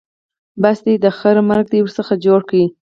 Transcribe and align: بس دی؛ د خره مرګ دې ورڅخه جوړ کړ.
بس 0.61 0.77
دی؛ 0.85 0.93
د 1.03 1.05
خره 1.17 1.41
مرګ 1.49 1.65
دې 1.71 1.79
ورڅخه 1.81 2.15
جوړ 2.25 2.39
کړ. 2.49 2.61